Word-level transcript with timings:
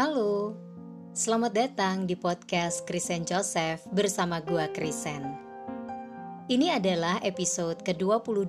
Halo, 0.00 0.56
selamat 1.12 1.52
datang 1.52 2.08
di 2.08 2.16
podcast 2.16 2.88
Krisen 2.88 3.28
Joseph 3.28 3.84
bersama 3.92 4.40
gua 4.40 4.64
Krisen. 4.72 5.20
Ini 6.48 6.80
adalah 6.80 7.20
episode 7.20 7.84
ke-22 7.84 8.48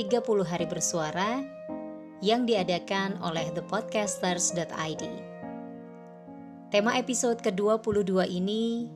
30 0.00 0.48
hari 0.48 0.64
bersuara 0.64 1.44
yang 2.24 2.48
diadakan 2.48 3.20
oleh 3.20 3.52
thepodcasters.id. 3.52 5.04
Tema 6.72 6.96
episode 6.96 7.44
ke-22 7.44 8.24
ini 8.24 8.88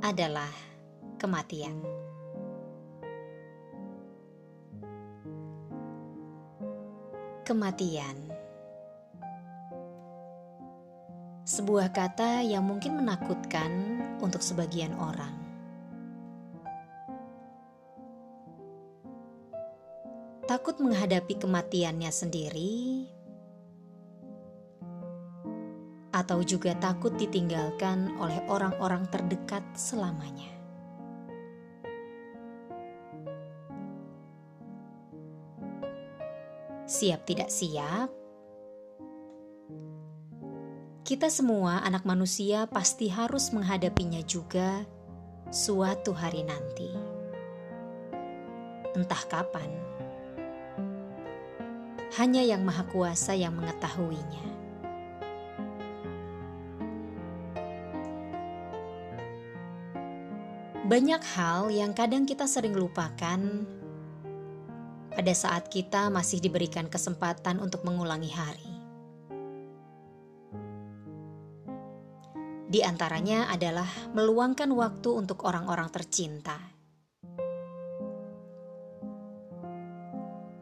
adalah 0.00 0.48
kematian. 1.20 1.84
Kematian 7.44 8.35
sebuah 11.46 11.94
kata 11.94 12.42
yang 12.42 12.66
mungkin 12.66 12.98
menakutkan 12.98 13.70
untuk 14.18 14.42
sebagian 14.42 14.90
orang. 14.98 15.30
Takut 20.50 20.82
menghadapi 20.82 21.38
kematiannya 21.38 22.10
sendiri, 22.10 23.06
atau 26.10 26.42
juga 26.42 26.74
takut 26.82 27.14
ditinggalkan 27.14 28.18
oleh 28.18 28.42
orang-orang 28.50 29.06
terdekat 29.06 29.62
selamanya. 29.78 30.50
Siap 36.90 37.22
tidak 37.28 37.50
siap, 37.54 38.15
kita 41.06 41.30
semua, 41.30 41.86
anak 41.86 42.02
manusia, 42.02 42.66
pasti 42.66 43.06
harus 43.06 43.54
menghadapinya 43.54 44.18
juga 44.26 44.82
suatu 45.54 46.10
hari 46.10 46.42
nanti. 46.42 46.90
Entah 48.90 49.22
kapan, 49.30 49.70
hanya 52.18 52.42
Yang 52.42 52.62
Maha 52.66 52.84
Kuasa 52.90 53.38
yang 53.38 53.54
mengetahuinya. 53.54 54.46
Banyak 60.90 61.22
hal 61.38 61.70
yang 61.70 61.94
kadang 61.94 62.26
kita 62.26 62.50
sering 62.50 62.74
lupakan 62.74 63.62
pada 65.14 65.34
saat 65.38 65.70
kita 65.70 66.10
masih 66.10 66.42
diberikan 66.42 66.90
kesempatan 66.90 67.62
untuk 67.62 67.86
mengulangi 67.86 68.34
hari. 68.34 68.75
Di 72.66 72.82
antaranya 72.82 73.46
adalah 73.46 73.86
meluangkan 74.10 74.66
waktu 74.74 75.10
untuk 75.14 75.46
orang-orang 75.46 75.86
tercinta. 75.94 76.58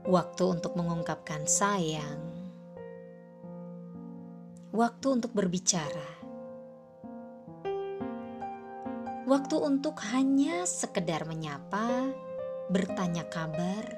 Waktu 0.05 0.45
untuk 0.45 0.77
mengungkapkan 0.77 1.49
sayang. 1.49 2.21
Waktu 4.77 5.07
untuk 5.09 5.33
berbicara. 5.33 6.13
Waktu 9.25 9.57
untuk 9.57 9.97
hanya 10.13 10.69
sekedar 10.69 11.25
menyapa, 11.25 12.13
bertanya 12.69 13.25
kabar, 13.33 13.97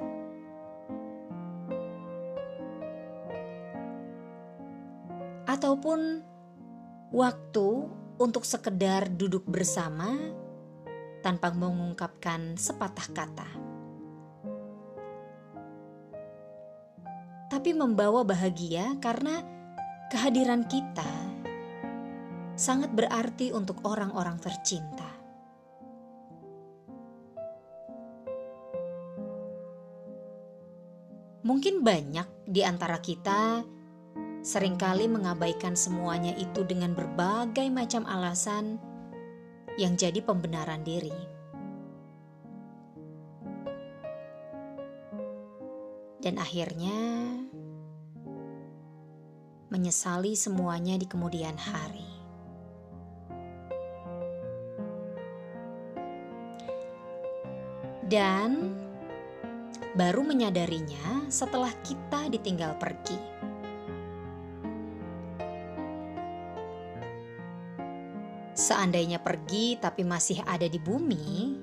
ataupun 5.51 6.23
waktu 7.15 7.87
untuk 8.19 8.43
sekedar 8.43 9.07
duduk 9.13 9.47
bersama 9.47 10.17
tanpa 11.23 11.55
mengungkapkan 11.55 12.59
sepatah 12.59 13.09
kata. 13.15 13.49
Tapi 17.47 17.71
membawa 17.71 18.27
bahagia 18.27 18.99
karena 18.99 19.43
kehadiran 20.11 20.67
kita 20.67 21.07
sangat 22.59 22.91
berarti 22.91 23.55
untuk 23.55 23.85
orang-orang 23.87 24.41
tercinta. 24.43 25.07
Mungkin 31.47 31.87
banyak 31.87 32.51
di 32.51 32.67
antara 32.67 32.99
kita 32.99 33.63
sering 34.47 34.79
kali 34.79 35.11
mengabaikan 35.11 35.75
semuanya 35.75 36.31
itu 36.39 36.63
dengan 36.63 36.95
berbagai 36.95 37.67
macam 37.67 38.07
alasan 38.07 38.79
yang 39.75 39.99
jadi 39.99 40.23
pembenaran 40.23 40.87
diri. 40.87 41.11
Dan 46.23 46.39
akhirnya 46.39 46.95
menyesali 49.75 50.39
semuanya 50.39 50.95
di 50.95 51.11
kemudian 51.11 51.59
hari. 51.59 52.07
Dan 58.07 58.79
baru 59.99 60.23
menyadarinya 60.23 61.27
setelah 61.27 61.75
kita 61.83 62.31
ditinggal 62.31 62.79
pergi. 62.79 63.36
Seandainya 68.67 69.23
pergi 69.23 69.79
tapi 69.79 70.03
masih 70.03 70.43
ada 70.43 70.67
di 70.67 70.83
bumi, 70.83 71.55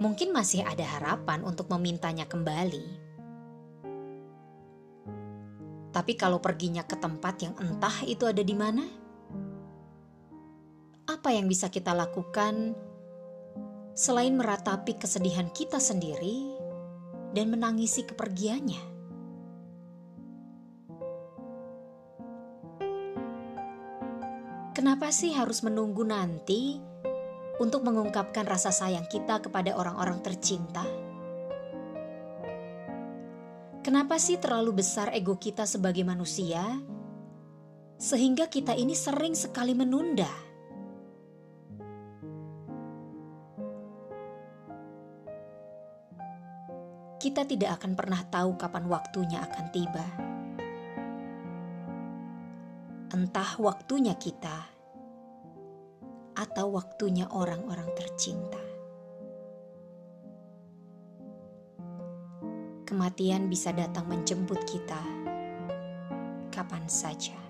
mungkin 0.00 0.32
masih 0.32 0.64
ada 0.64 0.80
harapan 0.96 1.44
untuk 1.44 1.68
memintanya 1.76 2.24
kembali. 2.24 3.04
Tapi 5.92 6.12
kalau 6.16 6.40
perginya 6.40 6.88
ke 6.88 6.96
tempat 6.96 7.36
yang 7.44 7.52
entah 7.60 8.00
itu 8.08 8.24
ada 8.24 8.40
di 8.40 8.56
mana, 8.56 8.88
apa 11.04 11.28
yang 11.36 11.44
bisa 11.52 11.68
kita 11.68 11.92
lakukan 11.92 12.72
selain 13.92 14.40
meratapi 14.40 14.96
kesedihan 14.96 15.52
kita 15.52 15.76
sendiri 15.76 16.48
dan 17.36 17.52
menangisi 17.52 18.08
kepergiannya? 18.08 18.95
Kenapa 24.76 25.08
sih 25.08 25.32
harus 25.32 25.64
menunggu 25.64 26.04
nanti 26.04 26.76
untuk 27.56 27.80
mengungkapkan 27.80 28.44
rasa 28.44 28.68
sayang 28.68 29.08
kita 29.08 29.40
kepada 29.40 29.72
orang-orang 29.72 30.20
tercinta? 30.20 30.84
Kenapa 33.80 34.20
sih 34.20 34.36
terlalu 34.36 34.84
besar 34.84 35.16
ego 35.16 35.40
kita 35.40 35.64
sebagai 35.64 36.04
manusia 36.04 36.60
sehingga 37.96 38.52
kita 38.52 38.76
ini 38.76 38.92
sering 38.92 39.32
sekali 39.32 39.72
menunda? 39.72 40.28
Kita 47.16 47.48
tidak 47.48 47.80
akan 47.80 47.96
pernah 47.96 48.20
tahu 48.28 48.60
kapan 48.60 48.84
waktunya 48.92 49.40
akan 49.40 49.64
tiba 49.72 50.35
entah 53.16 53.56
waktunya 53.56 54.12
kita 54.20 54.68
atau 56.36 56.68
waktunya 56.68 57.24
orang-orang 57.32 57.88
tercinta. 57.96 58.60
Kematian 62.84 63.48
bisa 63.48 63.72
datang 63.72 64.04
menjemput 64.12 64.60
kita 64.68 65.00
kapan 66.52 66.84
saja. 66.92 67.45